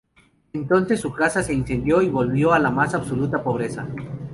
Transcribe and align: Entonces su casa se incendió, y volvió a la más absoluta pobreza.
Entonces 0.53 0.99
su 0.99 1.13
casa 1.13 1.43
se 1.43 1.53
incendió, 1.53 2.01
y 2.01 2.09
volvió 2.09 2.53
a 2.53 2.57
la 2.57 2.71
más 2.71 2.95
absoluta 2.95 3.43
pobreza. 3.43 3.87